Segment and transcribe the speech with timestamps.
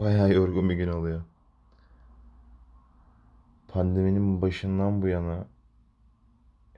[0.00, 1.22] Bayağı yorgun bir gün oluyor.
[3.68, 5.46] Pandeminin başından bu yana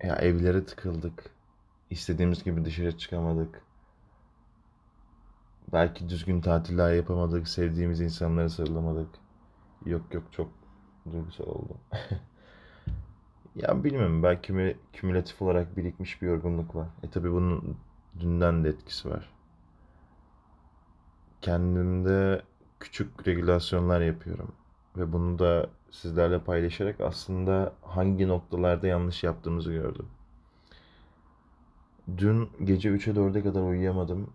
[0.03, 1.31] ya evlere tıkıldık.
[1.91, 3.63] İstediğimiz gibi dışarı çıkamadık.
[5.73, 7.49] Belki düzgün tatiller yapamadık.
[7.49, 9.09] Sevdiğimiz insanlara sarılamadık.
[9.87, 10.49] Yok yok çok
[11.13, 11.79] duygusal oldum.
[13.57, 16.89] Ya bilmiyorum belki kümü- kümülatif olarak birikmiş bir yorgunluk var.
[17.03, 17.77] E tabii bunun
[18.21, 19.31] dünden de etkisi var.
[21.41, 22.43] Kendimde
[22.83, 24.53] küçük regülasyonlar yapıyorum.
[24.97, 30.07] Ve bunu da sizlerle paylaşarak aslında hangi noktalarda yanlış yaptığımızı gördüm.
[32.19, 34.31] Dün gece 3'e 4'e kadar uyuyamadım.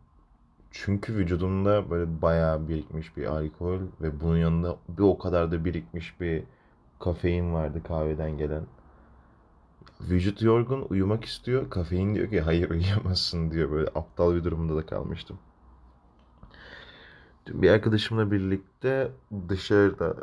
[0.71, 6.21] Çünkü vücudumda böyle bayağı birikmiş bir alkol ve bunun yanında bir o kadar da birikmiş
[6.21, 6.43] bir
[6.99, 8.63] kafein vardı kahveden gelen.
[10.02, 11.69] Vücut yorgun, uyumak istiyor.
[11.69, 13.71] Kafein diyor ki hayır uyuyamazsın diyor.
[13.71, 15.39] Böyle aptal bir durumda da kalmıştım.
[17.53, 19.11] Bir arkadaşımla birlikte
[19.49, 20.16] dışarıda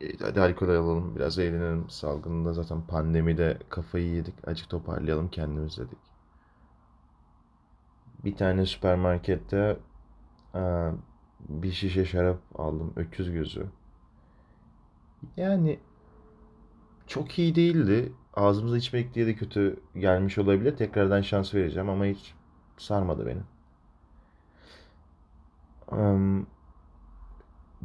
[0.00, 1.90] e, hadi alkol alalım, biraz eğlenelim.
[1.90, 4.48] Salgında zaten pandemide kafayı yedik.
[4.48, 5.98] Azıcık toparlayalım kendimiz dedik.
[8.24, 9.76] Bir tane süpermarkette
[10.54, 10.90] aa,
[11.48, 12.92] bir şişe şarap aldım.
[12.96, 13.66] Öküz gözü.
[15.36, 15.78] Yani
[17.06, 18.12] çok iyi değildi.
[18.34, 20.76] Ağzımıza içmek diye de kötü gelmiş olabilir.
[20.76, 22.34] Tekrardan şans vereceğim ama hiç
[22.78, 23.40] sarmadı beni.
[25.88, 26.46] Am,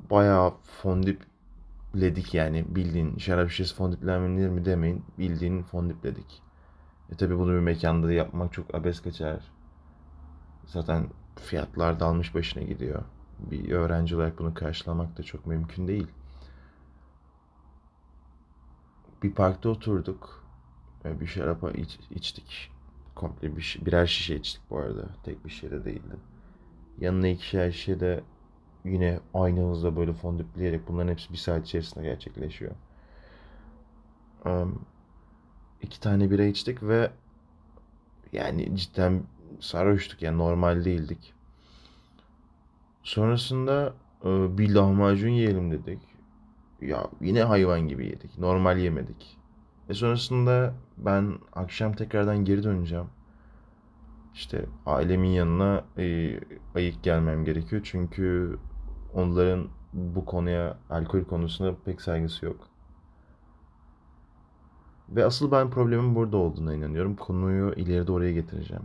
[0.09, 5.05] bayağı fondipledik yani bildiğin şarap şişesi fondiplenir mi demeyin.
[5.17, 6.41] Bildiğin fondipledik.
[7.11, 9.51] E tabi bunu bir mekanda da yapmak çok abes kaçar.
[10.65, 13.03] Zaten fiyatlar da almış başına gidiyor.
[13.39, 16.07] Bir öğrenci olarak bunu karşılamak da çok mümkün değil.
[19.23, 20.43] Bir parkta oturduk.
[21.05, 22.71] Bir şarap iç- içtik.
[23.15, 25.05] Komple bir, birer şişe içtik bu arada.
[25.23, 26.15] Tek bir şişe de değildi.
[26.99, 28.23] Yanına ikişer şişe de
[28.85, 32.71] yine aynı hızla böyle fondüpleyerek bunların hepsi bir saat içerisinde gerçekleşiyor.
[34.45, 34.79] Am,
[35.81, 37.11] İki tane bira içtik ve
[38.33, 39.23] yani cidden
[39.59, 41.33] sarhoştuk yani normal değildik.
[43.03, 43.93] Sonrasında
[44.25, 45.99] e, bir lahmacun yiyelim dedik.
[46.81, 48.37] Ya yine hayvan gibi yedik.
[48.37, 49.37] Normal yemedik.
[49.89, 53.07] Ve sonrasında ben akşam tekrardan geri döneceğim.
[54.33, 56.39] İşte ailemin yanına e,
[56.75, 57.81] ayık gelmem gerekiyor.
[57.85, 58.57] Çünkü
[59.13, 62.67] onların bu konuya, alkol konusunda pek saygısı yok.
[65.09, 67.15] Ve asıl ben problemin burada olduğuna inanıyorum.
[67.15, 68.83] Konuyu ileride oraya getireceğim.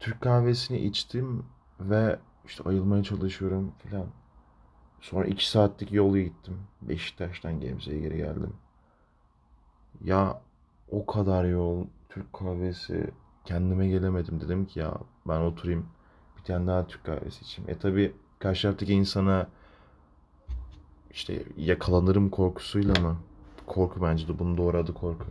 [0.00, 1.46] Türk kahvesini içtim
[1.80, 4.06] ve işte ayılmaya çalışıyorum filan.
[5.00, 6.58] Sonra iki saatlik yolu gittim.
[6.82, 8.52] Beşiktaş'tan Gebze'ye geri geldim.
[10.04, 10.40] Ya
[10.90, 13.10] o kadar yol Türk kahvesi
[13.44, 14.40] kendime gelemedim.
[14.40, 14.98] Dedim ki ya
[15.28, 15.86] ben oturayım
[16.48, 17.70] bir daha Türk kahvesi içeyim.
[17.70, 19.46] E tabi karşı taraftaki insana
[21.10, 23.16] işte yakalanırım korkusuyla mı?
[23.66, 25.24] Korku bence de bunun doğru adı korku.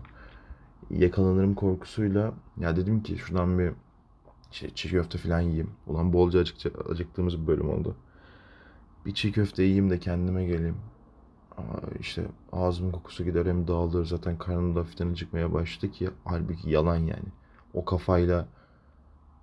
[0.90, 3.72] Yakalanırım korkusuyla ya dedim ki şuradan bir
[4.52, 5.72] şey çiğ köfte falan yiyeyim.
[5.88, 7.96] Ulan bolca acıkça, acıktığımız bir bölüm oldu.
[9.06, 10.78] Bir çiğ köfte yiyeyim de kendime geleyim.
[11.58, 14.06] Ama işte ağzımın kokusu gider hem dağılır.
[14.06, 17.30] Zaten karnım da hafiften acıkmaya başladı ki halbuki yalan yani.
[17.74, 18.48] O kafayla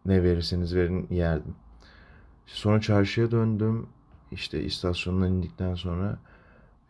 [0.06, 1.54] ne verirseniz verin yerdim.
[2.46, 3.88] Sonra çarşıya döndüm.
[4.32, 6.18] İşte istasyondan indikten sonra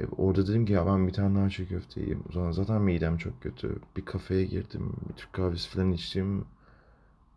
[0.01, 2.25] e, orada dedim ki ya ben bir tane daha çiğ köfte yiyeyim.
[2.33, 3.79] Zaman zaten midem çok kötü.
[3.97, 4.93] Bir kafeye girdim.
[5.09, 6.45] Bir Türk kahvesi falan içtim.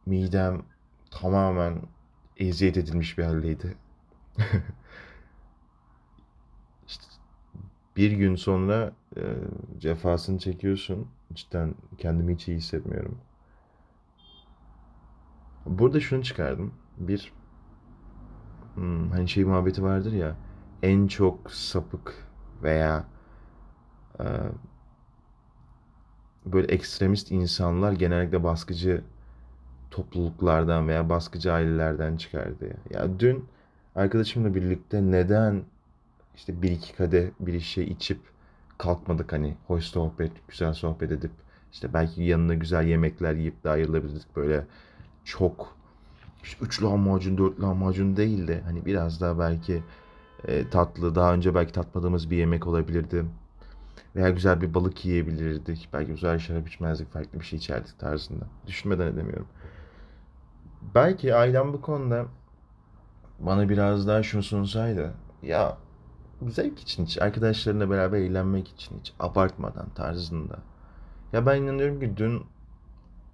[0.05, 0.61] Midem
[1.11, 1.81] tamamen
[2.37, 3.77] eziyet edilmiş bir haldeydi.
[6.87, 7.05] İşte
[7.97, 9.21] bir gün sonra e,
[9.79, 11.07] cefasını çekiyorsun.
[11.33, 13.17] Cidden kendimi hiç iyi hissetmiyorum.
[15.65, 16.73] Burada şunu çıkardım.
[16.97, 17.33] Bir
[18.75, 20.35] hmm, hani şey muhabbeti vardır ya
[20.83, 22.13] en çok sapık
[22.63, 23.05] veya
[24.19, 24.25] e,
[26.45, 29.03] böyle ekstremist insanlar genellikle baskıcı
[29.91, 32.75] topluluklardan veya baskıcı ailelerden çıkar diye.
[32.89, 33.45] Ya dün
[33.95, 35.63] arkadaşımla birlikte neden
[36.35, 38.19] işte bir iki kadeh bir şey içip
[38.77, 41.31] kalkmadık hani hoş sohbet, güzel sohbet edip
[41.71, 44.65] işte belki yanına güzel yemekler yiyip de ayrılabilirdik böyle
[45.25, 45.75] çok
[46.43, 49.83] işte üç lahmacun, dört lahmacun değil de hani biraz daha belki
[50.47, 53.25] e, tatlı, daha önce belki tatmadığımız bir yemek olabilirdi.
[54.15, 55.89] Veya güzel bir balık yiyebilirdik.
[55.93, 58.45] Belki güzel şarap içmezdik, farklı bir şey içerdik tarzında.
[58.67, 59.47] Düşünmeden edemiyorum.
[60.95, 62.25] Belki ailem bu konuda
[63.39, 65.13] bana biraz daha şunu sunsaydı.
[65.43, 65.77] Ya
[66.47, 70.57] zevk için hiç, arkadaşlarınla beraber eğlenmek için hiç, abartmadan tarzında.
[71.33, 72.43] Ya ben inanıyorum ki dün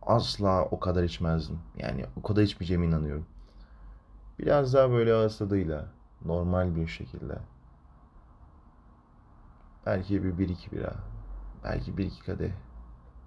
[0.02, 1.60] asla o kadar içmezdim.
[1.78, 3.26] Yani o kadar içmeyeceğime inanıyorum.
[4.40, 5.86] Biraz daha böyle ağız tadıyla.
[6.26, 7.40] normal bir şekilde.
[9.86, 10.96] Belki bir bir iki bira.
[11.64, 12.52] Belki bir iki kadeh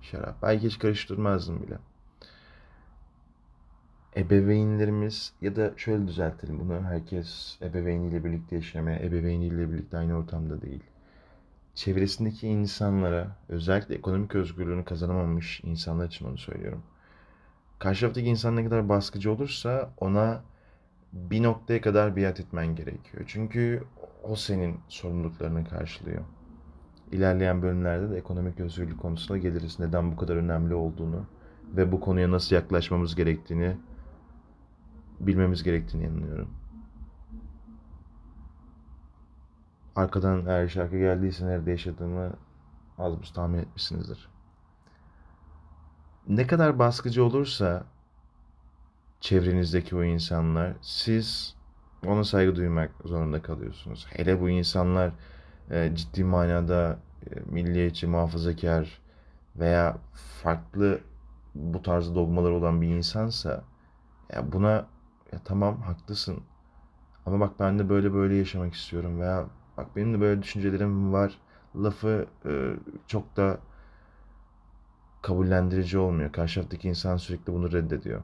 [0.00, 0.42] şarap.
[0.42, 1.78] Belki hiç karıştırmazdım bile.
[4.16, 6.82] Ebeveynlerimiz ya da şöyle düzeltelim bunu.
[6.82, 10.84] Herkes ebeveyniyle birlikte yaşamaya, ebeveyniyle birlikte aynı ortamda değil.
[11.74, 16.82] Çevresindeki insanlara, özellikle ekonomik özgürlüğünü kazanamamış insanlar için onu söylüyorum.
[17.78, 20.42] Karşı taraftaki insan ne kadar baskıcı olursa ona
[21.12, 23.24] bir noktaya kadar biat etmen gerekiyor.
[23.26, 23.84] Çünkü
[24.22, 26.22] o senin sorumluluklarını karşılıyor.
[27.12, 29.80] İlerleyen bölümlerde de ekonomik özgürlük konusuna geliriz.
[29.80, 31.26] Neden bu kadar önemli olduğunu
[31.76, 33.76] ve bu konuya nasıl yaklaşmamız gerektiğini
[35.20, 36.61] bilmemiz gerektiğini inanıyorum.
[39.96, 42.32] Arkadan eğer şarkı geldiyse nerede yaşadığımı
[42.98, 44.28] az buz tahmin etmişsinizdir.
[46.28, 47.84] Ne kadar baskıcı olursa
[49.20, 51.56] çevrenizdeki o insanlar siz
[52.06, 54.06] ona saygı duymak zorunda kalıyorsunuz.
[54.10, 55.12] Hele bu insanlar
[55.70, 59.00] e, ciddi manada e, milliyetçi, muhafazakar
[59.56, 59.96] veya
[60.42, 61.00] farklı
[61.54, 63.64] bu tarz dogmalar olan bir insansa
[64.32, 64.70] ya buna
[65.32, 66.40] ya tamam haklısın
[67.26, 69.46] ama bak ben de böyle böyle yaşamak istiyorum veya
[69.82, 71.38] bak benim de böyle düşüncelerim var
[71.76, 72.74] lafı e,
[73.06, 73.58] çok da
[75.22, 76.32] kabullendirici olmuyor.
[76.32, 78.22] Karşı insan sürekli bunu reddediyor.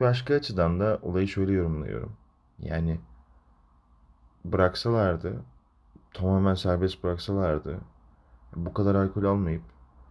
[0.00, 2.12] Başka açıdan da olayı şöyle yorumluyorum.
[2.58, 3.00] Yani
[4.44, 5.42] bıraksalardı,
[6.14, 7.80] tamamen serbest bıraksalardı,
[8.56, 9.62] bu kadar alkol almayıp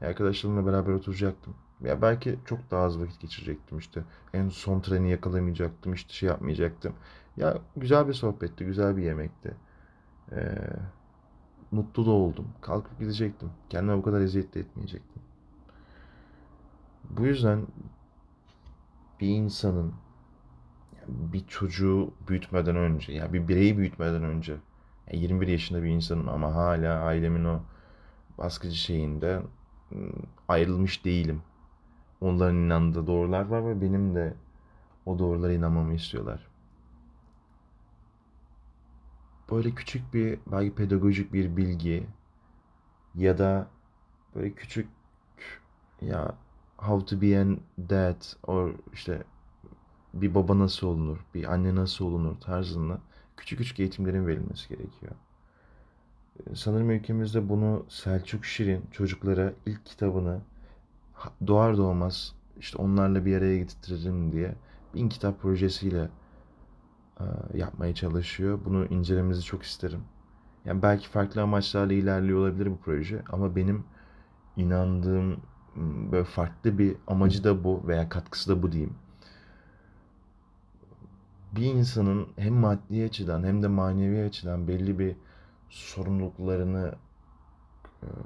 [0.02, 1.56] arkadaşlarımla beraber oturacaktım.
[1.84, 4.04] Ya belki çok daha az vakit geçirecektim işte.
[4.34, 6.94] En son treni yakalamayacaktım, işte şey yapmayacaktım.
[7.38, 9.56] Ya güzel bir sohbetti, güzel bir yemekti.
[10.32, 10.58] Ee,
[11.72, 12.48] mutlu da oldum.
[12.62, 13.50] Kalkıp gidecektim.
[13.70, 15.22] Kendime bu kadar eziyet de etmeyecektim.
[17.10, 17.68] Bu yüzden
[19.22, 19.94] bir insanın
[21.08, 24.56] bir çocuğu büyütmeden önce, ya bir bireyi büyütmeden önce,
[25.12, 27.60] 21 yaşında bir insanım ama hala ailemin o
[28.38, 29.42] baskıcı şeyinde
[29.92, 30.12] ıı,
[30.48, 31.42] ayrılmış değilim.
[32.24, 34.34] Onların inandığı doğrular var ve benim de
[35.06, 36.48] o doğrulara inanmamı istiyorlar.
[39.52, 42.08] Böyle küçük bir belki pedagojik bir bilgi
[43.16, 43.68] ya da
[44.36, 44.88] böyle küçük
[46.02, 46.36] ya
[46.78, 47.46] how to be a
[47.90, 49.24] dad or işte
[50.14, 53.02] bir baba nasıl olunur, bir anne nasıl olunur tarzında
[53.38, 55.12] küçük küçük eğitimlerin verilmesi gerekiyor.
[56.56, 60.42] Sanırım ülkemizde bunu Selçuk Şirin çocuklara ilk kitabını
[61.48, 64.56] doğar doğmaz işte onlarla bir araya getirelim diye
[64.96, 66.10] bin kitap projesiyle
[67.20, 67.24] e,
[67.54, 68.60] yapmaya çalışıyor.
[68.66, 70.02] Bunu incelemenizi çok isterim.
[70.66, 73.84] Yani belki farklı amaçlarla ilerliyor olabilir bu proje ama benim
[74.58, 75.38] inandığım
[76.12, 78.94] böyle farklı bir amacı da bu veya katkısı da bu diyeyim.
[81.52, 85.16] Bir insanın hem maddi açıdan hem de manevi açıdan belli bir
[85.70, 86.96] sorumluluklarını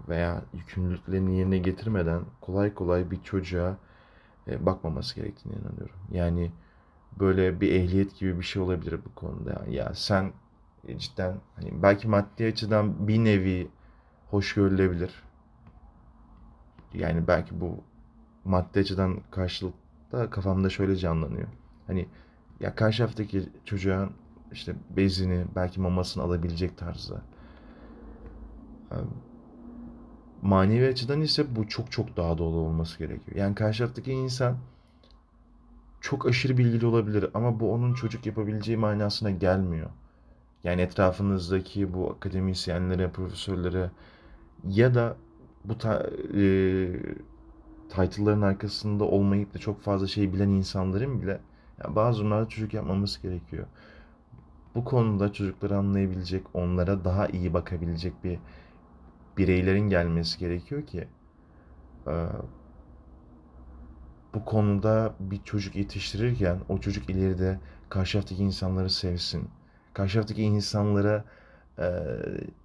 [0.10, 3.78] veya yükümlülüklerini yerine getirmeden kolay kolay bir çocuğa
[4.48, 5.96] e, bakmaması gerektiğine inanıyorum.
[6.12, 6.52] Yani
[7.20, 9.64] böyle bir ehliyet gibi bir şey olabilir bu konuda.
[9.70, 10.32] Ya sen
[10.98, 13.68] cidden hani belki maddi açıdan bir nevi
[14.30, 15.24] hoş görülebilir
[16.94, 17.84] yani belki bu
[18.46, 21.48] maddi açıdan karşılıkta kafamda şöyle canlanıyor.
[21.88, 22.08] Hani
[22.60, 24.10] ya karşı taraftaki çocuğa
[24.52, 27.22] işte bezini belki mamasını alabilecek tarzda.
[30.42, 33.38] Manevi açıdan ise bu çok çok daha dolu olması gerekiyor.
[33.38, 34.58] Yani karşı taraftaki insan
[36.02, 39.90] çok aşırı bilgili olabilir ama bu onun çocuk yapabileceği manasına gelmiyor.
[40.64, 43.92] Yani etrafınızdaki bu akademisyenlere, profesörlere
[44.64, 45.16] ya da
[45.66, 46.44] bu ta, e,
[47.90, 51.40] title'ların arkasında olmayıp da çok fazla şey bilen insanların bile
[51.84, 53.66] yani bazı durumlarda çocuk yapmamız gerekiyor.
[54.76, 58.40] Bu konuda çocukları anlayabilecek, onlara daha iyi bakabilecek bir
[59.38, 61.08] bireylerin gelmesi gerekiyor ki
[62.08, 62.14] e,
[64.34, 69.50] bu konuda bir çocuk yetiştirirken o çocuk ileride karşı insanları sevsin.
[69.94, 71.24] Karşı insanlara
[71.80, 71.86] e,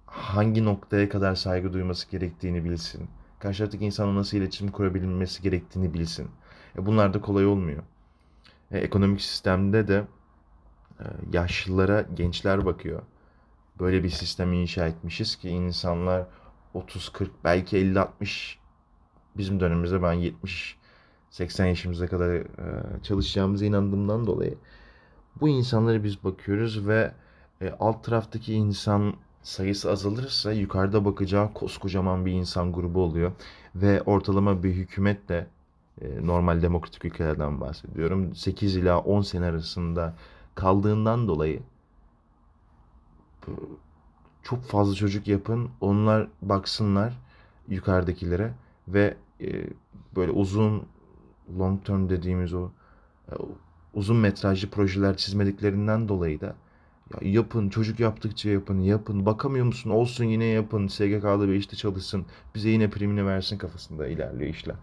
[0.05, 3.09] hangi noktaya kadar saygı duyması gerektiğini bilsin.
[3.39, 6.29] Karşı taraftaki insanla nasıl iletişim kurabilmesi gerektiğini bilsin.
[6.77, 7.83] E bunlar da kolay olmuyor.
[8.71, 10.03] Ekonomik sistemde de
[11.33, 13.01] yaşlılara gençler bakıyor.
[13.79, 16.27] Böyle bir sistem inşa etmişiz ki insanlar
[16.75, 18.55] 30-40 belki 50-60
[19.37, 20.77] bizim dönemimizde ben 70
[21.29, 22.45] 80 yaşımıza kadar e,
[23.03, 24.57] çalışacağımıza inandığımdan dolayı
[25.41, 27.11] bu insanlara biz bakıyoruz ve
[27.61, 29.13] e, alt taraftaki insan
[29.43, 33.31] sayısı azalırsa yukarıda bakacağı koskocaman bir insan grubu oluyor.
[33.75, 35.47] Ve ortalama bir hükümet de
[36.01, 38.35] e, normal demokratik ülkelerden bahsediyorum.
[38.35, 40.13] 8 ila 10 sene arasında
[40.55, 41.59] kaldığından dolayı
[44.43, 45.69] çok fazla çocuk yapın.
[45.81, 47.19] Onlar baksınlar
[47.67, 48.53] yukarıdakilere
[48.87, 49.67] ve e,
[50.15, 50.83] böyle uzun
[51.59, 52.69] long term dediğimiz o
[53.31, 53.33] e,
[53.93, 56.55] uzun metrajlı projeler çizmediklerinden dolayı da
[57.13, 62.25] ya yapın çocuk yaptıkça yapın yapın bakamıyor musun olsun yine yapın SGK'da bir işte çalışsın
[62.55, 64.75] bize yine primini versin kafasında ilerliyor işler.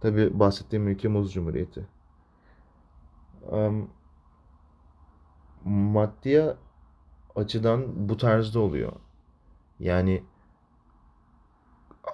[0.00, 1.86] Tabi bahsettiğim ülke Muz Cumhuriyeti.
[3.50, 3.90] Um,
[5.64, 6.56] maddiye
[7.38, 8.92] açıdan bu tarzda oluyor.
[9.80, 10.22] Yani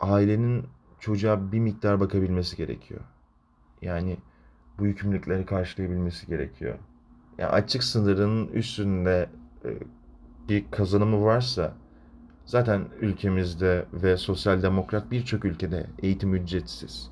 [0.00, 0.66] ailenin
[1.00, 3.00] çocuğa bir miktar bakabilmesi gerekiyor.
[3.82, 4.16] Yani
[4.78, 6.78] bu yükümlülükleri karşılayabilmesi gerekiyor.
[7.38, 9.28] Yani açık sınırının üstünde
[9.64, 9.68] e,
[10.48, 11.74] bir kazanımı varsa
[12.44, 17.10] zaten ülkemizde ve sosyal demokrat birçok ülkede eğitim ücretsiz.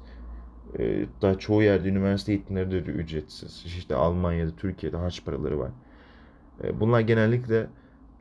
[0.78, 3.62] E, daha çoğu yerde üniversite eğitimleri de ücretsiz.
[3.66, 5.71] İşte Almanya'da, Türkiye'de harç paraları var.
[6.64, 7.66] E, bunlar genellikle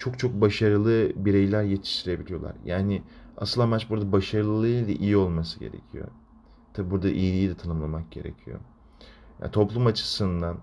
[0.02, 2.56] çok çok başarılı bireyler yetiştirebiliyorlar.
[2.66, 3.04] Yani
[3.38, 6.08] asıl amaç burada başarılı değil de iyi olması gerekiyor.
[6.74, 8.60] Tabi burada iyiliği de tanımlamak gerekiyor.
[9.42, 10.58] Yani toplum açısından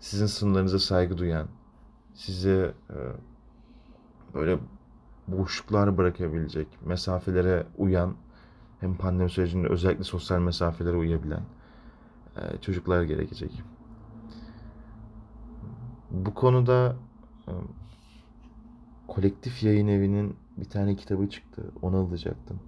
[0.00, 1.48] sizin sınırlarınıza saygı duyan,
[2.14, 2.96] size e,
[4.34, 4.58] böyle
[5.28, 8.14] boşluklar bırakabilecek, mesafelere uyan,
[8.80, 11.42] hem pandemi sürecinde özellikle sosyal mesafelere uyabilen
[12.36, 13.62] e, çocuklar gerekecek.
[16.10, 16.96] Bu konuda
[17.48, 17.52] e,
[19.14, 21.62] kolektif yayın evinin bir tane kitabı çıktı.
[21.82, 22.60] Onu alacaktım.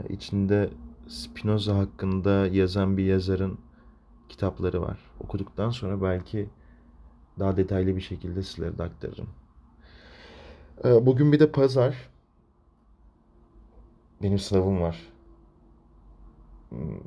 [0.00, 0.70] E, içinde
[1.08, 3.58] Spinoza hakkında yazan bir yazarın
[4.28, 4.98] kitapları var.
[5.20, 6.48] Okuduktan sonra belki
[7.38, 9.28] daha detaylı bir şekilde sizlere de aktarırım.
[10.84, 12.10] E, bugün bir de pazar.
[14.22, 15.12] Benim sınavım var.
[16.68, 17.00] Hmm,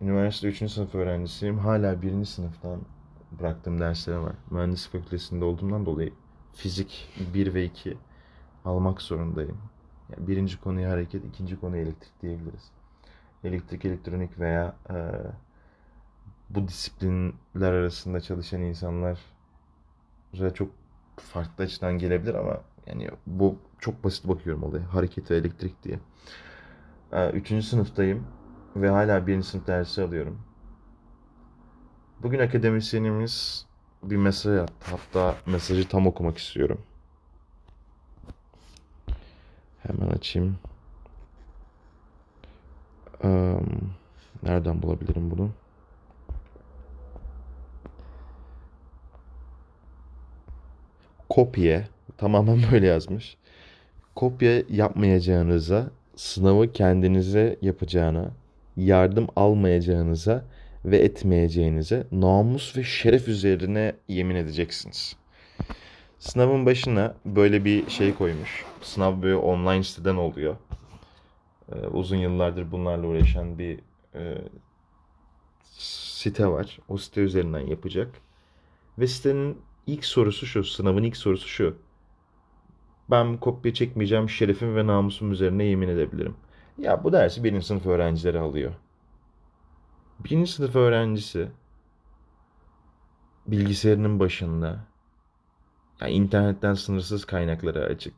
[0.00, 0.72] üniversite 3.
[0.72, 1.58] sınıf öğrencisiyim.
[1.58, 2.24] Hala 1.
[2.24, 2.80] sınıftan
[3.40, 4.34] bıraktığım derslerim var.
[4.50, 6.12] Mühendislik fakültesinde olduğumdan dolayı
[6.54, 7.96] fizik 1 ve 2
[8.64, 9.58] almak zorundayım.
[10.10, 12.70] Yani birinci konuya hareket, ikinci konuya elektrik diyebiliriz.
[13.44, 14.96] Elektrik, elektronik veya e,
[16.50, 19.20] bu disiplinler arasında çalışan insanlar
[20.54, 20.70] çok
[21.16, 24.94] farklı açıdan gelebilir ama yani bu çok basit bakıyorum olaya.
[24.94, 25.98] Hareket ve elektrik diye.
[27.12, 28.26] E, üçüncü sınıftayım
[28.76, 30.40] ve hala birinci sınıf dersi alıyorum.
[32.22, 33.66] Bugün akademisyenimiz
[34.02, 34.72] bir mesaj attı.
[34.80, 36.80] Hatta mesajı tam okumak istiyorum.
[39.78, 40.58] Hemen açayım.
[44.42, 45.50] Nereden bulabilirim bunu?
[51.28, 51.88] Kopya.
[52.16, 53.36] Tamamen böyle yazmış.
[54.14, 58.30] Kopya yapmayacağınıza, sınavı kendinize yapacağına,
[58.76, 60.44] yardım almayacağınıza
[60.84, 65.16] ve etmeyeceğinize namus ve şeref üzerine yemin edeceksiniz.
[66.18, 68.64] Sınavın başına böyle bir şey koymuş.
[68.82, 70.56] Sınav böyle online siteden oluyor.
[71.72, 73.78] Ee, uzun yıllardır bunlarla uğraşan bir
[74.14, 74.38] e,
[76.18, 76.78] site var.
[76.88, 78.14] O site üzerinden yapacak.
[78.98, 80.64] Ve sitenin ilk sorusu şu.
[80.64, 81.76] Sınavın ilk sorusu şu.
[83.10, 86.34] Ben kopya çekmeyeceğim şerefim ve namusum üzerine yemin edebilirim.
[86.78, 88.72] Ya bu dersi birinci sınıf öğrencileri alıyor.
[90.24, 91.48] Birinci sınıf öğrencisi
[93.46, 94.84] bilgisayarının başında
[96.00, 98.14] yani internetten sınırsız kaynaklara açık.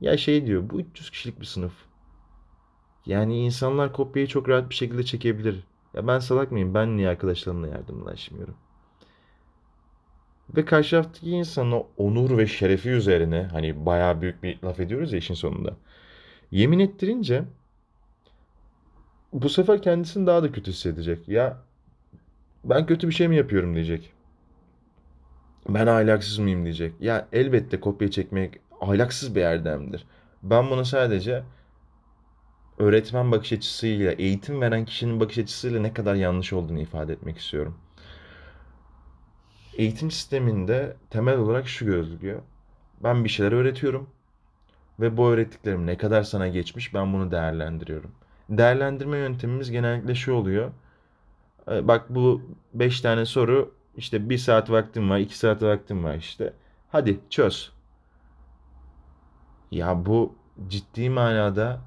[0.00, 1.72] Ya şey diyor bu 300 kişilik bir sınıf.
[3.06, 5.64] Yani insanlar kopyayı çok rahat bir şekilde çekebilir.
[5.94, 6.74] Ya ben salak mıyım?
[6.74, 8.54] Ben niye arkadaşlarımla yardımlaşmıyorum?
[10.56, 15.12] Ve karşı taraftaki insanın o onur ve şerefi üzerine hani bayağı büyük bir laf ediyoruz
[15.12, 15.76] ya işin sonunda.
[16.50, 17.44] Yemin ettirince
[19.32, 21.28] bu sefer kendisini daha da kötü hissedecek.
[21.28, 21.58] Ya
[22.64, 24.12] ben kötü bir şey mi yapıyorum diyecek.
[25.68, 26.94] Ben ahlaksız mıyım diyecek.
[27.00, 30.06] Ya elbette kopya çekmek ahlaksız bir erdemdir.
[30.42, 31.42] Ben bunu sadece
[32.78, 37.76] öğretmen bakış açısıyla, eğitim veren kişinin bakış açısıyla ne kadar yanlış olduğunu ifade etmek istiyorum.
[39.76, 42.42] Eğitim sisteminde temel olarak şu gözlüyor.
[43.02, 44.10] Ben bir şeyler öğretiyorum
[45.00, 48.10] ve bu öğrettiklerim ne kadar sana geçmiş ben bunu değerlendiriyorum
[48.50, 50.70] değerlendirme yöntemimiz genellikle şu oluyor.
[51.70, 52.42] Ee, bak bu
[52.74, 56.52] 5 tane soru işte 1 saat vaktim var, 2 saat vaktim var işte.
[56.92, 57.72] Hadi çöz.
[59.70, 60.34] Ya bu
[60.68, 61.80] ciddi manada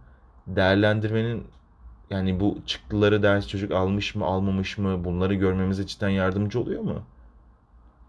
[0.48, 1.48] değerlendirmenin
[2.10, 7.04] yani bu çıktıları ders çocuk almış mı almamış mı bunları görmemize cidden yardımcı oluyor mu?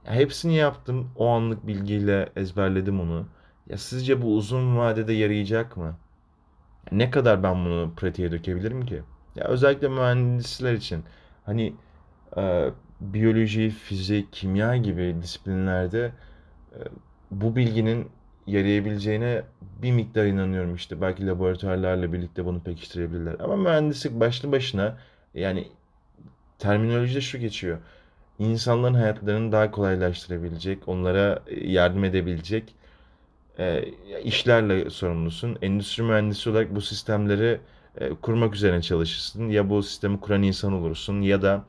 [0.07, 1.11] Ya hepsini yaptım.
[1.17, 3.27] O anlık bilgiyle ezberledim onu.
[3.67, 5.97] Ya sizce bu uzun vadede yarayacak mı?
[6.93, 9.03] Ne kadar ben bunu pratiğe dökebilirim ki?
[9.37, 11.05] Ya özellikle mühendisler için
[11.47, 11.75] hani
[12.37, 16.13] e, biyoloji, fizik, kimya gibi disiplinlerde
[16.73, 16.79] e,
[17.31, 18.09] bu bilginin
[18.47, 19.43] yarayabileceğine
[19.83, 21.01] bir miktar inanıyorum işte.
[21.01, 23.37] Belki laboratuvarlarla birlikte bunu pekiştirebilirler.
[23.41, 24.99] Ama mühendislik başlı başına
[25.35, 25.69] yani
[26.59, 27.79] terminolojide şu geçiyor.
[28.39, 32.75] İnsanların hayatlarını daha kolaylaştırabilecek, onlara yardım edebilecek
[33.59, 33.85] e,
[34.25, 35.59] işlerle sorumlusun.
[35.63, 37.61] Endüstri mühendisi olarak bu sistemleri
[37.97, 39.49] e, kurmak üzerine çalışırsın.
[39.49, 41.65] Ya bu sistemi kuran insan olursun ya da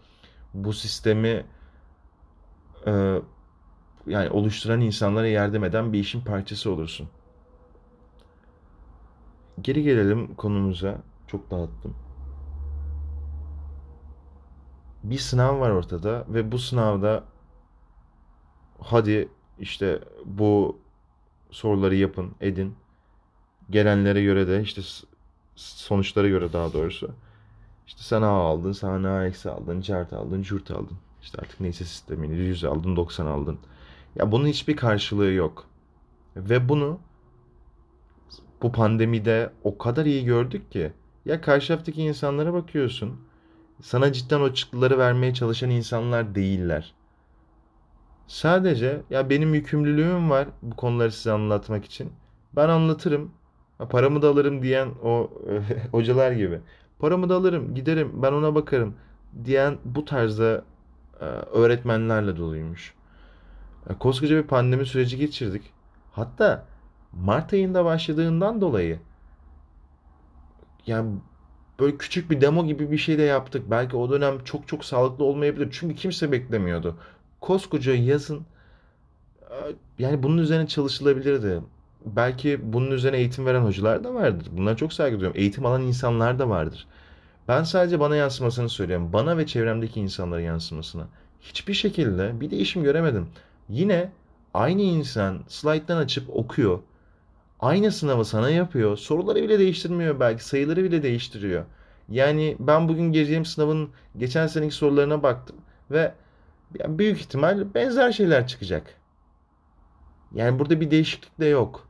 [0.53, 1.45] bu sistemi
[2.87, 3.21] e,
[4.07, 7.09] yani oluşturan insanlara yardım eden bir işin parçası olursun.
[9.61, 10.97] Geri gelelim konumuza.
[11.27, 11.95] Çok dağıttım.
[15.03, 17.23] Bir sınav var ortada ve bu sınavda
[18.79, 20.79] hadi işte bu
[21.51, 22.75] soruları yapın, edin.
[23.69, 24.81] Gelenlere göre de işte
[25.55, 27.11] sonuçlara göre daha doğrusu.
[27.87, 30.97] İşte sen A aldın, sen A eksi aldın, cart aldın, cürt aldın.
[31.21, 33.59] İşte artık neyse sistemini 100 aldın, 90 aldın.
[34.15, 35.67] Ya bunun hiçbir karşılığı yok.
[36.35, 36.99] Ve bunu
[38.61, 40.91] bu pandemide o kadar iyi gördük ki.
[41.25, 43.21] Ya karşı taraftaki insanlara bakıyorsun.
[43.81, 46.93] Sana cidden o çıktıları vermeye çalışan insanlar değiller.
[48.27, 52.11] Sadece ya benim yükümlülüğüm var bu konuları size anlatmak için.
[52.55, 53.31] Ben anlatırım.
[53.89, 55.31] Paramı da alırım diyen o
[55.91, 56.59] hocalar gibi.
[56.99, 58.95] Paramı da alırım, giderim, ben ona bakarım
[59.45, 60.63] diyen bu tarzda
[61.21, 62.93] e, öğretmenlerle doluymuş.
[63.89, 65.73] E, koskoca bir pandemi süreci geçirdik.
[66.11, 66.65] Hatta
[67.13, 68.99] Mart ayında başladığından dolayı
[70.87, 71.17] yani
[71.79, 73.71] böyle küçük bir demo gibi bir şey de yaptık.
[73.71, 75.69] Belki o dönem çok çok sağlıklı olmayabilir.
[75.71, 76.97] Çünkü kimse beklemiyordu.
[77.41, 78.45] Koskoca yazın
[79.41, 79.55] e,
[79.99, 81.61] yani bunun üzerine çalışılabilirdi.
[82.05, 84.47] Belki bunun üzerine eğitim veren hocalar da vardır.
[84.51, 85.41] Bunlara çok saygı duyuyorum.
[85.41, 86.87] Eğitim alan insanlar da vardır.
[87.47, 89.13] Ben sadece bana yansımasını söylüyorum.
[89.13, 91.03] Bana ve çevremdeki insanlara yansımasını.
[91.41, 93.27] Hiçbir şekilde bir değişim göremedim.
[93.69, 94.11] Yine
[94.53, 96.79] aynı insan slayttan açıp okuyor.
[97.59, 98.97] Aynı sınavı sana yapıyor.
[98.97, 100.45] Soruları bile değiştirmiyor belki.
[100.45, 101.65] Sayıları bile değiştiriyor.
[102.09, 105.55] Yani ben bugün gireceğim sınavın geçen seneki sorularına baktım.
[105.91, 106.13] Ve
[106.87, 108.95] büyük ihtimal benzer şeyler çıkacak.
[110.33, 111.87] Yani burada bir değişiklik de yok.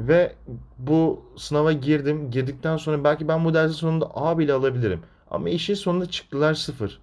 [0.00, 0.34] Ve
[0.78, 2.30] bu sınava girdim.
[2.30, 5.02] Girdikten sonra belki ben bu dersin sonunda A bile alabilirim.
[5.30, 7.00] Ama işin sonunda çıktılar sıfır.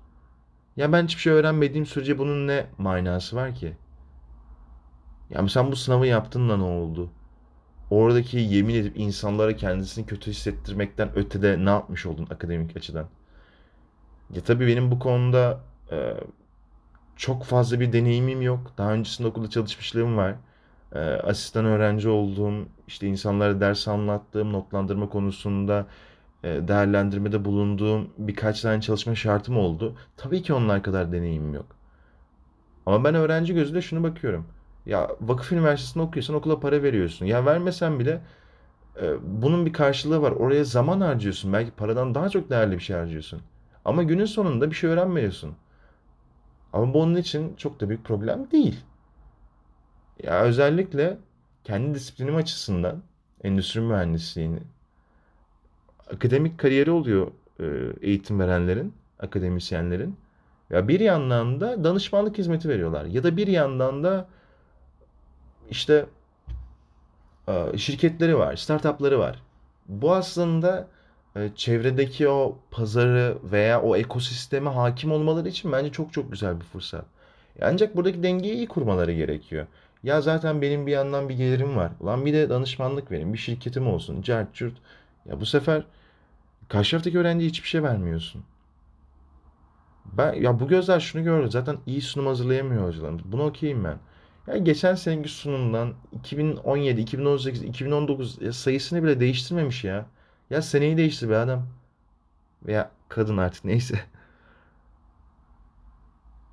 [0.78, 3.78] Ya ben hiçbir şey öğrenmediğim sürece bunun ne manası var ki?
[5.30, 7.10] Ya sen bu sınavı yaptın da ne oldu?
[7.90, 13.08] Oradaki yemin edip insanlara kendisini kötü hissettirmekten ötede ne yapmış oldun akademik açıdan?
[14.34, 15.60] Ya tabii benim bu konuda
[15.92, 16.14] e,
[17.16, 18.60] çok fazla bir deneyimim yok.
[18.78, 20.36] Daha öncesinde okulda çalışmışlığım var.
[20.96, 22.54] E, asistan öğrenci olduğum,
[22.88, 25.88] işte insanlara ders anlattığım, notlandırma konusunda
[26.44, 29.96] e, değerlendirmede bulunduğum birkaç tane çalışma şartım oldu.
[30.18, 31.66] Tabii ki onlar kadar deneyimim yok.
[32.86, 34.46] Ama ben öğrenci gözüyle şunu bakıyorum.
[34.86, 37.26] Ya vakıf üniversitesinde okuyorsan okula para veriyorsun.
[37.26, 38.22] Ya vermesen bile
[39.02, 40.32] e, bunun bir karşılığı var.
[40.32, 41.54] Oraya zaman harcıyorsun.
[41.54, 43.42] Belki paradan daha çok değerli bir şey harcıyorsun.
[43.86, 45.56] Ama günün sonunda bir şey öğrenmiyorsun.
[46.74, 48.80] Ama bu onun için çok da büyük problem değil.
[50.24, 51.18] Ya özellikle
[51.64, 53.04] kendi disiplinim açısından
[53.44, 54.60] endüstri mühendisliğini
[56.14, 57.66] akademik kariyeri oluyor e,
[58.02, 60.18] eğitim verenlerin, akademisyenlerin.
[60.70, 64.28] Ya bir yandan da danışmanlık hizmeti veriyorlar ya da bir yandan da
[65.70, 66.06] işte
[67.48, 69.44] e, şirketleri var, startupları var.
[69.88, 70.88] Bu aslında
[71.56, 77.06] çevredeki o pazarı veya o ekosisteme hakim olmaları için bence çok çok güzel bir fırsat.
[77.62, 79.68] Ancak buradaki dengeyi iyi kurmaları gerekiyor.
[80.04, 81.92] Ya zaten benim bir yandan bir gelirim var.
[82.00, 84.74] Ulan bir de danışmanlık verin, bir şirketim olsun, cart cürt.
[85.26, 85.84] Ya bu sefer
[86.70, 88.44] karşı taraftaki öğrenciye hiçbir şey vermiyorsun.
[90.06, 91.52] Ben ya bu gözler şunu gördü.
[91.52, 93.24] Zaten iyi sunum hazırlayamıyor hocalarımız.
[93.26, 93.98] Bunu okuyayım ben.
[94.48, 100.06] Ya geçen seneki sunumdan 2017, 2018, 2019 sayısını bile değiştirmemiş ya.
[100.52, 101.68] Ya seneyi değiştir be adam.
[102.66, 104.00] Veya kadın artık neyse.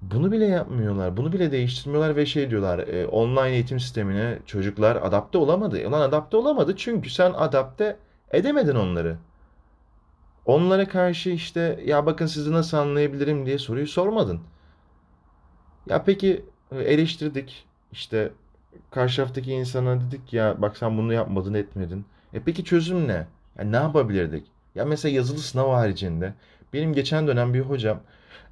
[0.02, 1.16] Bunu bile yapmıyorlar.
[1.16, 2.78] Bunu bile değiştirmiyorlar ve şey diyorlar.
[2.78, 5.88] E, online eğitim sistemine çocuklar adapte olamadı.
[5.88, 7.96] Ulan adapte olamadı çünkü sen adapte
[8.30, 9.18] edemedin onları.
[10.46, 14.40] Onlara karşı işte ya bakın sizi nasıl anlayabilirim diye soruyu sormadın.
[15.88, 17.66] Ya peki eleştirdik.
[17.92, 18.32] İşte
[18.90, 22.04] karşı taraftaki insana dedik ya bak sen bunu yapmadın etmedin.
[22.32, 23.26] E peki çözüm ne?
[23.59, 24.47] Ya ne yapabilirdik?
[24.75, 26.35] Ya mesela yazılı sınav haricinde
[26.73, 28.01] benim geçen dönem bir hocam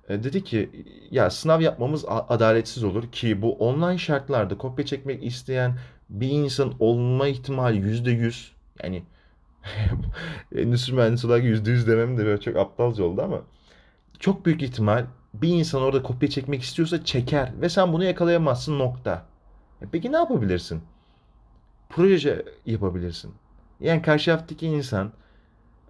[0.09, 0.71] e, dedi ki
[1.11, 5.79] ya sınav yapmamız adaletsiz olur ki bu online şartlarda kopya çekmek isteyen
[6.11, 8.53] bir insan olma ihtimali yüzde yüz.
[8.83, 9.03] Yani
[10.57, 13.43] endüstri mühendisi olarak yüzde yüz demem de böyle çok aptalca oldu ama
[14.21, 19.27] çok büyük ihtimal bir insan orada kopya çekmek istiyorsa çeker ve sen bunu yakalayamazsın nokta.
[19.83, 20.83] E peki ne yapabilirsin?
[21.89, 23.35] Proje yapabilirsin.
[23.81, 25.13] Yani karşı taraftaki insan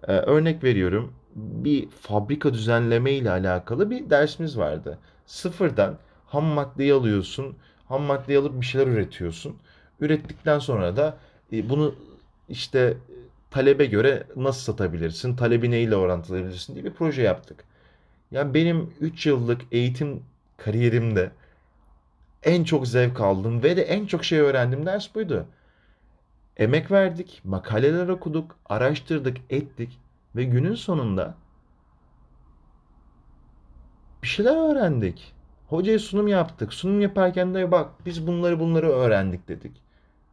[0.07, 4.99] e, örnek veriyorum bir fabrika düzenleme ile alakalı bir dersimiz vardı.
[5.25, 5.97] Sıfırdan
[6.27, 7.57] ham maddeyi alıyorsun.
[7.87, 9.57] Ham maddeyi alıp bir şeyler üretiyorsun.
[9.99, 11.17] Ürettikten sonra da
[11.53, 11.95] e, bunu
[12.49, 12.97] işte
[13.51, 17.63] talebe göre nasıl satabilirsin, talebi neyle orantılayabilirsin diye bir proje yaptık.
[18.31, 20.23] Yani benim 3 yıllık eğitim
[20.57, 21.31] kariyerimde
[22.43, 25.45] en çok zevk aldığım ve de en çok şey öğrendiğim ders buydu.
[26.57, 29.99] Emek verdik, makaleler okuduk, araştırdık, ettik
[30.35, 31.35] ve günün sonunda
[34.23, 35.33] bir şeyler öğrendik.
[35.67, 36.73] Hocaya sunum yaptık.
[36.73, 39.71] Sunum yaparken de bak biz bunları bunları öğrendik dedik.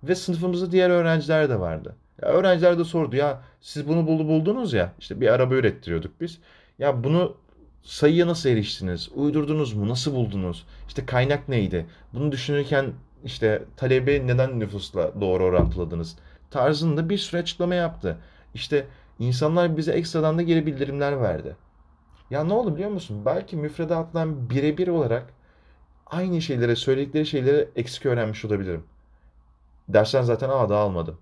[0.02, 1.96] Ve sınıfımızda diğer öğrenciler de vardı.
[2.22, 6.38] Ya öğrenciler de sordu ya siz bunu buldu buldunuz ya işte bir araba ürettiriyorduk biz.
[6.78, 7.37] Ya bunu
[7.82, 9.08] sayıya nasıl eriştiniz?
[9.14, 9.88] Uydurdunuz mu?
[9.88, 10.66] Nasıl buldunuz?
[10.88, 11.87] İşte kaynak neydi?
[12.12, 12.92] Bunu düşünürken
[13.24, 16.16] işte talebi neden nüfusla doğru orantıladınız?
[16.50, 18.18] Tarzında bir sürü açıklama yaptı.
[18.54, 18.87] İşte
[19.18, 21.56] insanlar bize ekstradan da geri bildirimler verdi.
[22.30, 23.22] Ya ne oldu biliyor musun?
[23.26, 25.26] Belki müfredattan birebir olarak
[26.06, 28.84] aynı şeylere, söyledikleri şeyleri eksik öğrenmiş olabilirim.
[29.88, 31.18] Dersten zaten A almadım.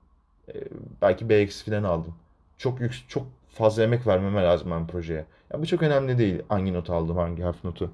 [0.55, 0.55] Ee,
[1.03, 2.15] belki B eksi falan aldım.
[2.59, 5.27] Çok yük, çok fazla emek vermeme lazım ben projeye.
[5.53, 6.43] Ya bu çok önemli değil.
[6.49, 7.91] Hangi not aldım, hangi harf notu.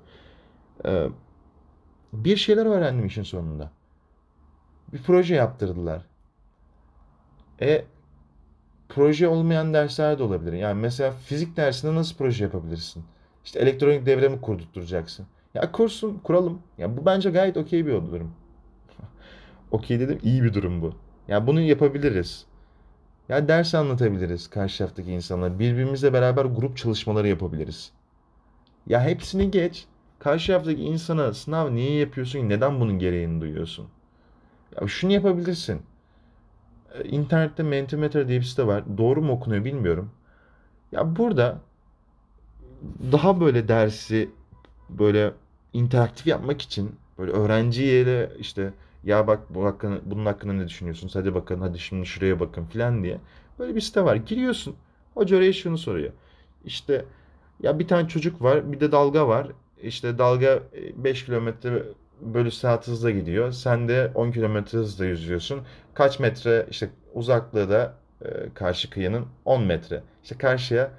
[0.86, 1.08] Ee,
[2.12, 3.70] bir şeyler öğrendim işin sonunda.
[4.92, 6.02] Bir proje yaptırdılar.
[7.60, 7.84] E
[8.88, 10.52] proje olmayan dersler de olabilir.
[10.52, 13.04] Yani mesela fizik dersinde nasıl proje yapabilirsin?
[13.44, 15.26] İşte elektronik devremi kurdurtacaksın.
[15.54, 16.62] Ya kursun, kuralım.
[16.78, 18.32] Ya bu bence gayet okey bir durum.
[19.70, 20.94] okey dedim, iyi bir durum bu.
[21.28, 22.46] Ya bunu yapabiliriz.
[23.28, 25.58] Ya ders anlatabiliriz karşı taraftaki insanlara.
[25.58, 27.92] Birbirimizle beraber grup çalışmaları yapabiliriz.
[28.86, 29.86] Ya hepsini geç.
[30.18, 32.48] Karşı taraftaki insana sınav niye yapıyorsun?
[32.48, 33.88] Neden bunun gereğini duyuyorsun?
[34.76, 35.82] Ya şunu yapabilirsin.
[36.94, 38.84] Ee, internette Mentimeter diye bir site var.
[38.98, 40.10] Doğru mu okunuyor bilmiyorum.
[40.92, 41.60] Ya burada
[43.12, 44.30] daha böyle dersi
[44.90, 45.32] böyle
[45.72, 48.72] interaktif yapmak için böyle öğrenciye de işte
[49.04, 51.10] ya bak bu hakkında, bunun hakkında ne düşünüyorsun?
[51.12, 53.20] Hadi bakın hadi şimdi şuraya bakın filan diye.
[53.58, 54.16] Böyle bir site var.
[54.16, 54.76] Giriyorsun.
[55.14, 56.12] Hoca oraya şunu soruyor.
[56.64, 57.04] İşte
[57.62, 59.48] ya bir tane çocuk var bir de dalga var.
[59.82, 60.62] İşte dalga
[60.96, 61.82] 5 e, kilometre
[62.20, 63.52] bölü saat hızla gidiyor.
[63.52, 65.60] Sen de 10 kilometre hızla yüzüyorsun.
[65.94, 70.02] Kaç metre işte uzaklığı da e, karşı kıyının 10 metre.
[70.22, 70.90] İşte karşıya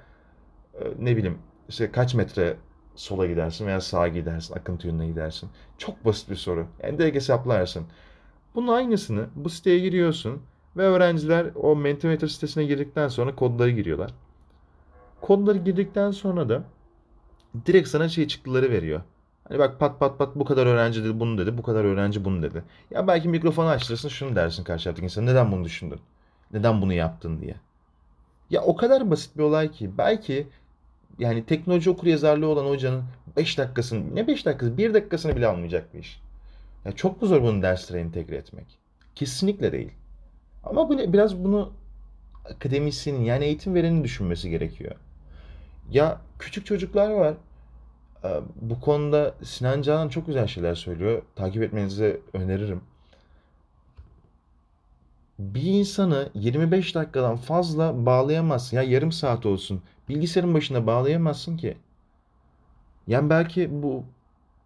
[0.74, 2.56] e, ne bileyim işte kaç metre
[2.94, 5.50] sola gidersin veya sağa gidersin, akıntı yönüne gidersin.
[5.78, 6.66] Çok basit bir soru.
[6.82, 7.86] Yani direkt hesaplarsın.
[8.54, 10.42] Bunun aynısını bu siteye giriyorsun
[10.76, 14.14] ve öğrenciler o Mentimeter sitesine girdikten sonra kodları giriyorlar.
[15.20, 16.64] Kodları girdikten sonra da
[17.66, 19.02] direkt sana şey çıktıları veriyor.
[19.50, 22.42] Hani bak pat pat pat bu kadar öğrenci dedi bunu dedi, bu kadar öğrenci bunu
[22.42, 22.62] dedi.
[22.90, 25.26] Ya belki mikrofonu açtırırsın şunu dersin karşı taraftaki insan.
[25.26, 26.00] Neden bunu düşündün?
[26.52, 27.54] Neden bunu yaptın diye.
[28.50, 30.46] Ya o kadar basit bir olay ki belki
[31.18, 33.04] yani teknoloji okuryazarlığı olan hocanın
[33.36, 36.20] 5 dakikasını ne 5 dakikası 1 dakikasını bile almayacak bir iş.
[36.84, 38.66] Ya çok mu zor bunu derslere entegre etmek?
[39.14, 39.92] Kesinlikle değil.
[40.64, 41.72] Ama bu biraz bunu
[42.44, 44.94] akademisyenin yani eğitim verenin düşünmesi gerekiyor.
[45.90, 47.34] Ya küçük çocuklar var.
[48.24, 51.22] Ee, bu konuda Sinan Canan çok güzel şeyler söylüyor.
[51.36, 52.80] Takip etmenizi öneririm.
[55.38, 58.76] Bir insanı 25 dakikadan fazla bağlayamazsın.
[58.76, 59.82] Ya yarım saat olsun.
[60.08, 61.76] Bilgisayarın başında bağlayamazsın ki.
[63.06, 64.04] Yani belki bu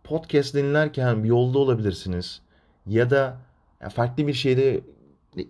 [0.04, 2.40] podcast dinlerken bir yolda olabilirsiniz.
[2.86, 3.36] Ya da
[3.90, 4.80] farklı bir şeyde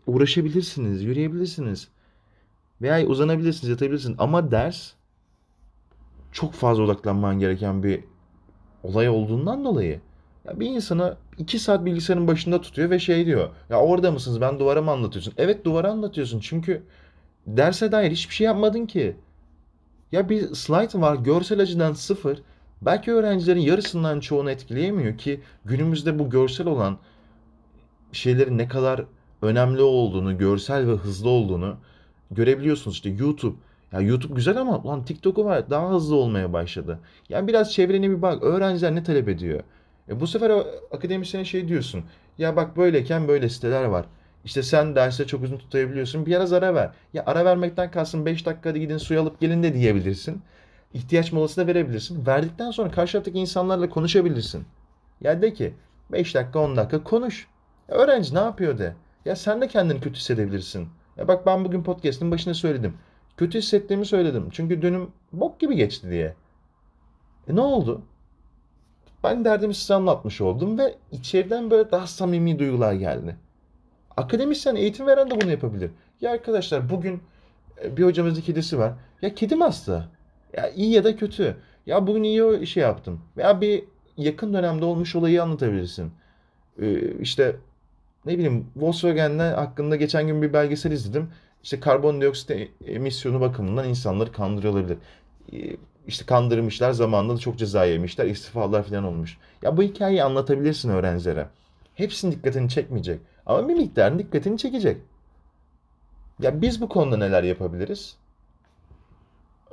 [0.07, 1.89] uğraşabilirsiniz, yürüyebilirsiniz.
[2.83, 4.17] Veya uzanabilirsiniz, yatabilirsiniz.
[4.19, 4.93] Ama ders
[6.35, 8.05] çok fazla odaklanman gereken bir
[8.83, 10.01] olay olduğundan dolayı
[10.45, 13.49] ya bir insana iki saat bilgisayarın başında tutuyor ve şey diyor.
[13.71, 14.41] Ya orada mısınız?
[14.41, 15.35] Ben duvara mı anlatıyorsun?
[15.37, 16.41] Evet duvara anlatıyorsun.
[16.41, 16.83] Çünkü
[17.47, 19.17] derse dair hiçbir şey yapmadın ki.
[20.13, 22.43] Ya bir slide var görsel açıdan sıfır.
[22.83, 26.99] Belki öğrencilerin yarısından çoğunu etkileyemiyor ki günümüzde bu görsel olan
[28.13, 29.05] şeylerin ne kadar
[29.43, 31.77] önemli olduğunu, görsel ve hızlı olduğunu
[32.31, 32.97] görebiliyorsunuz.
[32.97, 33.57] İşte YouTube.
[33.95, 36.99] Ya YouTube güzel ama lan TikTok'u var daha hızlı olmaya başladı.
[37.29, 38.43] Yani biraz çevrene bir bak.
[38.43, 39.61] Öğrenciler ne talep ediyor?
[40.09, 40.53] E bu sefer
[40.91, 42.05] akademisyene şey diyorsun.
[42.39, 44.07] Ya bak böyleyken böyle siteler var.
[44.45, 46.27] İşte sen derste çok uzun tutabiliyorsun.
[46.27, 46.91] Bir ara ara ver.
[47.13, 50.43] Ya ara vermekten kalsın 5 dakikada gidin suyu alıp gelin de diyebilirsin.
[50.95, 52.27] İhtiyaç molası da verebilirsin.
[52.27, 54.65] Verdikten sonra karşı taraftaki insanlarla konuşabilirsin.
[55.21, 55.75] Ya de ki
[56.13, 57.49] 5 dakika 10 dakika konuş.
[57.89, 58.95] Ya öğrenci ne yapıyor de.
[59.25, 60.89] Ya sen de kendini kötü hissedebilirsin.
[61.17, 62.95] Ya bak ben bugün podcast'ın başında söyledim.
[63.37, 64.49] Kötü hissettiğimi söyledim.
[64.51, 66.35] Çünkü dönüm bok gibi geçti diye.
[67.49, 68.03] E ne oldu?
[69.25, 73.37] ben derdimi size anlatmış oldum ve içeriden böyle daha samimi duygular geldi.
[74.17, 75.91] Akademisyen, eğitim veren de bunu yapabilir.
[76.21, 77.23] Ya arkadaşlar bugün
[77.85, 78.93] e, bir hocamızın kedisi var.
[79.23, 80.09] Ya kedim hasta.
[80.57, 81.57] Ya iyi ya da kötü.
[81.87, 83.21] Ya bugün iyi o işi yaptım.
[83.37, 83.85] Veya bir
[84.17, 86.13] yakın dönemde olmuş olayı anlatabilirsin.
[86.79, 87.57] Ee, işte
[88.27, 91.31] ne bileyim Volkswagen'le hakkında geçen gün bir belgesel izledim.
[91.65, 94.99] İşte karbondioksit emisyonu bakımından insanları kandırıyor olabilir.
[95.53, 99.39] Ee, işte kandırmışlar zamanında da çok ceza yemişler istifalar falan olmuş.
[99.63, 101.49] Ya bu hikayeyi anlatabilirsin öğrencilere.
[101.95, 103.21] Hepsinin dikkatini çekmeyecek.
[103.47, 104.97] Ama bir miktarın dikkatini çekecek.
[106.41, 108.17] Ya biz bu konuda neler yapabiliriz?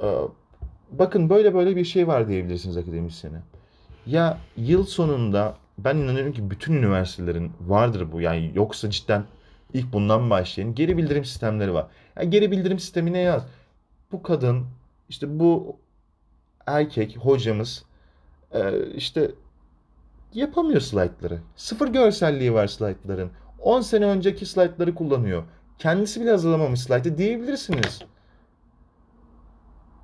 [0.04, 0.16] Ee,
[0.92, 3.42] bakın böyle böyle bir şey var diyebilirsiniz akademisyene.
[4.06, 8.22] Ya yıl sonunda ben inanıyorum ki bütün üniversitelerin vardır bu.
[8.22, 9.26] Yani yoksa cidden
[9.74, 10.76] ilk bundan başlayın.
[10.76, 11.88] Geri bildirim sistemleri var.
[12.18, 13.46] Yani geri bildirim sistemine yaz.
[14.12, 14.66] Bu kadın
[15.10, 15.80] işte bu
[16.68, 17.86] erkek hocamız
[18.52, 19.32] e, işte
[20.34, 21.40] yapamıyor slaytları.
[21.56, 23.32] Sıfır görselliği var slaytların.
[23.60, 25.44] 10 sene önceki slaytları kullanıyor.
[25.78, 28.02] Kendisi bile hazırlamamış slaytı diyebilirsiniz.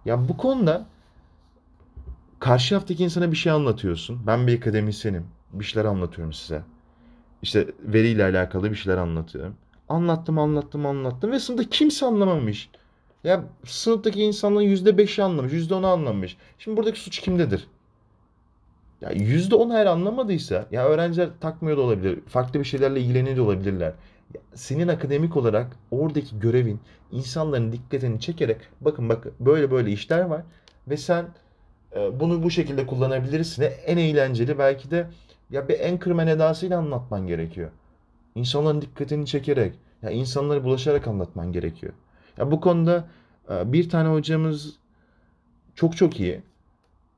[0.05, 0.85] Ya bu konuda
[2.39, 4.27] karşı haftaki insana bir şey anlatıyorsun.
[4.27, 5.27] Ben bir akademisyenim.
[5.53, 6.61] Bir şeyler anlatıyorum size.
[7.41, 9.55] İşte veriyle alakalı bir şeyler anlatıyorum.
[9.89, 12.69] Anlattım, anlattım, anlattım ve sınıfta kimse anlamamış.
[13.23, 16.37] Ya sınıftaki insanların yüzde beşi anlamış, yüzde onu anlamış.
[16.59, 17.67] Şimdi buradaki suç kimdedir?
[19.01, 23.43] Ya yüzde on eğer anlamadıysa, ya öğrenciler takmıyor da olabilir, farklı bir şeylerle ilgileniyor da
[23.43, 23.93] olabilirler.
[24.35, 26.79] Ya senin akademik olarak oradaki görevin
[27.11, 30.41] insanların dikkatini çekerek, bakın bak böyle böyle işler var
[30.87, 31.25] ve sen
[31.95, 33.65] e, bunu bu şekilde kullanabilirsin.
[33.85, 35.07] En eğlenceli belki de
[35.49, 37.69] ya bir Anchorman edasıyla anlatman gerekiyor.
[38.35, 41.93] İnsanların dikkatini çekerek, ya insanlara bulaşarak anlatman gerekiyor.
[42.37, 43.07] Ya bu konuda
[43.49, 44.75] e, bir tane hocamız
[45.75, 46.41] çok çok iyi.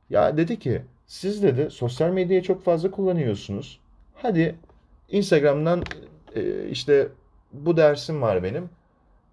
[0.10, 3.80] Ya dedi ki siz dedi sosyal medyayı çok fazla kullanıyorsunuz.
[4.16, 4.56] Hadi
[5.10, 5.84] Instagram'dan
[6.36, 7.08] e, işte
[7.54, 8.70] bu dersim var benim.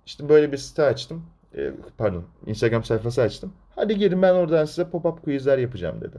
[0.06, 1.26] İşte böyle bir site açtım.
[1.56, 3.52] E, pardon Instagram sayfası açtım.
[3.76, 6.18] Hadi girin ben oradan size pop-up quizler yapacağım dedi.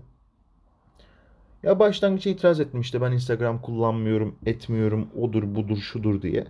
[1.63, 6.48] Ya başlangıçta itiraz ettim işte ben Instagram kullanmıyorum, etmiyorum, odur budur şudur diye.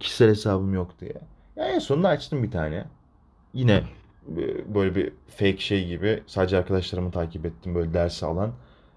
[0.00, 1.14] Kişisel hesabım yok diye.
[1.56, 2.84] Ya en sonunda açtım bir tane.
[3.54, 3.82] Yine
[4.36, 8.52] e, böyle bir fake şey gibi sadece arkadaşlarımı takip ettim böyle dersi alan.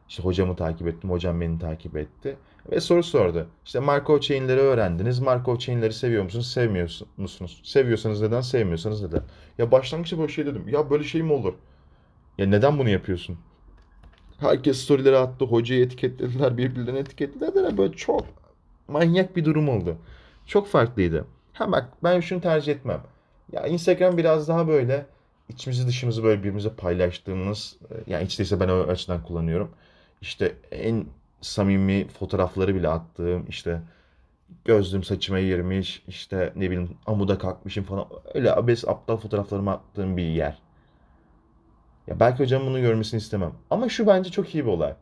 [0.09, 2.37] İşte hocamı takip ettim, hocam beni takip etti.
[2.71, 3.47] Ve soru sordu.
[3.65, 5.19] İşte Markov chain'leri öğrendiniz.
[5.19, 7.61] Markov chain'leri seviyor musunuz, sevmiyor musunuz?
[7.63, 9.21] Seviyorsanız neden, sevmiyorsanız neden?
[9.57, 10.67] Ya başlangıçta böyle şey dedim.
[10.67, 11.53] Ya böyle şey mi olur?
[12.37, 13.37] Ya neden bunu yapıyorsun?
[14.39, 17.77] Herkes storyleri attı, hocayı etiketlediler, birbirlerini etiketlediler.
[17.77, 18.25] Böyle çok
[18.87, 19.97] manyak bir durum oldu.
[20.45, 21.25] Çok farklıydı.
[21.53, 23.01] Ha bak ben şunu tercih etmem.
[23.51, 25.05] Ya Instagram biraz daha böyle
[25.49, 29.71] içimizi dışımızı böyle birbirimize paylaştığımız yani hiç değilse ben o açıdan kullanıyorum.
[30.21, 31.05] İşte en
[31.41, 33.81] samimi fotoğrafları bile attığım işte
[34.65, 40.23] gözlüğüm saçıma girmiş işte ne bileyim amuda kalkmışım falan öyle abes aptal fotoğraflarımı attığım bir
[40.23, 40.57] yer.
[42.07, 43.53] Ya belki hocam bunu görmesini istemem.
[43.69, 44.93] Ama şu bence çok iyi bir olay.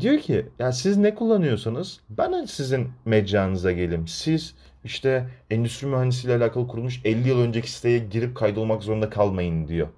[0.00, 4.08] Diyor ki ya siz ne kullanıyorsanız ben sizin mecranıza gelim.
[4.08, 9.88] Siz işte endüstri mühendisiyle alakalı kurulmuş 50 yıl önceki siteye girip kaydolmak zorunda kalmayın diyor.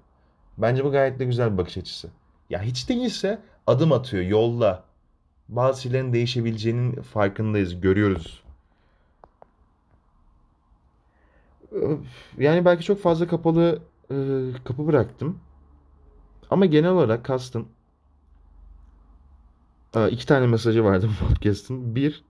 [0.57, 2.09] Bence bu gayet de güzel bir bakış açısı.
[2.49, 4.83] Ya hiç değilse adım atıyor yolda.
[5.49, 8.43] Bazı şeylerin değişebileceğinin farkındayız, görüyoruz.
[12.37, 13.81] Yani belki çok fazla kapalı
[14.63, 15.39] kapı bıraktım.
[16.53, 17.67] Ama genel olarak kastım
[19.95, 21.95] e, iki tane mesajı vardı bu podcast'ın.
[21.95, 22.23] Bir,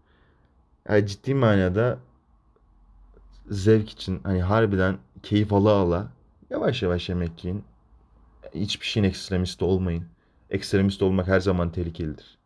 [0.89, 1.99] yani ciddi manada
[3.49, 6.11] zevk için hani harbiden keyif ala ala
[6.49, 7.63] yavaş yavaş yemek yiyin.
[8.53, 10.05] Hiçbir şeyin ekstremisti olmayın.
[10.49, 12.37] Ekstremist olmak her zaman tehlikelidir.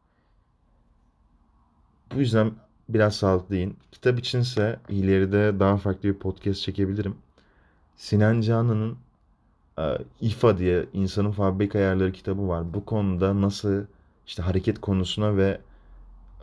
[2.15, 2.51] Bu yüzden
[2.89, 3.77] biraz sağlıklı yiyin.
[3.91, 7.17] Kitap içinse ileride daha farklı bir podcast çekebilirim.
[7.95, 8.97] Sinan Canan'ın e,
[10.21, 12.73] İFA diye insanın fabrika ayarları kitabı var.
[12.73, 13.85] Bu konuda nasıl
[14.27, 15.61] işte hareket konusuna ve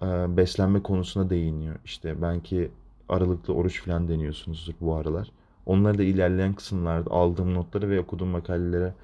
[0.03, 1.77] e, beslenme konusuna değiniyor.
[1.85, 2.71] İşte belki
[3.09, 5.31] aralıklı oruç falan deniyorsunuzdur bu aralar.
[5.67, 8.95] Onları da ilerleyen kısımlarda aldığım notları ve okuduğum makalelere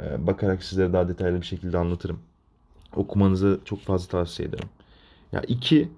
[0.00, 2.18] e, bakarak sizlere daha detaylı bir şekilde anlatırım.
[2.96, 4.68] Okumanızı çok fazla tavsiye ederim.
[5.32, 5.88] Ya iki, e,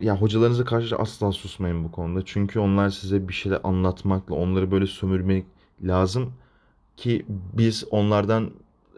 [0.00, 2.22] ya hocalarınıza karşı asla susmayın bu konuda.
[2.24, 5.46] Çünkü onlar size bir şeyler anlatmakla, onları böyle sömürmek
[5.82, 6.32] lazım
[6.96, 8.50] ki biz onlardan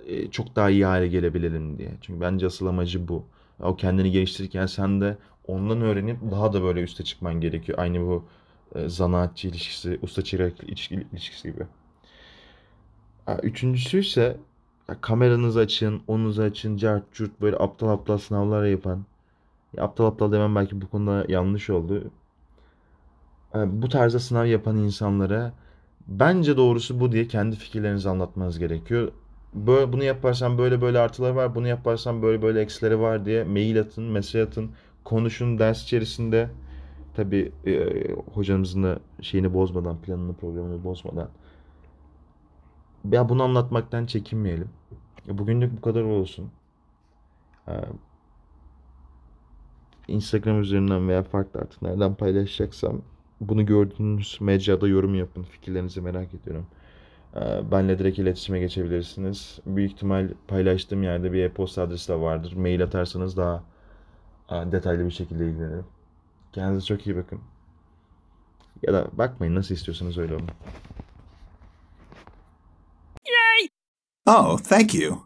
[0.06, 1.90] e, çok daha iyi hale gelebilelim diye.
[2.00, 3.24] Çünkü bence asıl amacı bu.
[3.60, 7.78] O kendini geliştirirken sen de ondan öğrenip daha da böyle üste çıkman gerekiyor.
[7.78, 8.24] Aynı bu
[8.74, 10.52] e, zanaatçı ilişkisi, usta çırak
[11.12, 11.66] ilişkisi gibi.
[13.42, 14.36] Üçüncüsü ise
[15.00, 19.04] kameranızı açın, onunuzu açın, cart curt böyle aptal aptal sınavlar yapan.
[19.76, 22.10] Ya aptal aptal demem belki bu konuda yanlış oldu.
[23.54, 25.52] E, bu tarzda sınav yapan insanlara
[26.08, 29.12] bence doğrusu bu diye kendi fikirlerinizi anlatmanız gerekiyor.
[29.54, 33.80] Böyle, bunu yaparsan böyle böyle artıları var, bunu yaparsan böyle böyle eksileri var diye mail
[33.80, 34.70] atın, mesaj atın,
[35.04, 36.50] konuşun ders içerisinde.
[37.16, 37.72] Tabii e,
[38.34, 41.28] hocamızın da şeyini bozmadan, planını, programını bozmadan.
[43.12, 44.68] Ya bunu anlatmaktan çekinmeyelim.
[45.28, 46.50] Bugünlük bu kadar olsun.
[50.08, 53.02] Instagram üzerinden veya farklı artık nereden paylaşacaksam
[53.40, 55.42] bunu gördüğünüz mecrada yorum yapın.
[55.42, 56.66] Fikirlerinizi merak ediyorum.
[57.36, 59.58] E, Benle direkt iletişime geçebilirsiniz.
[59.66, 62.52] Büyük ihtimal paylaştığım yerde bir e-posta adresi de vardır.
[62.52, 63.64] Mail atarsanız daha
[64.50, 65.86] e, detaylı bir şekilde ilgilenirim.
[66.52, 67.40] Kendinize çok iyi bakın.
[68.82, 70.48] Ya da bakmayın nasıl istiyorsanız öyle olun.
[74.26, 75.25] Oh, thank you.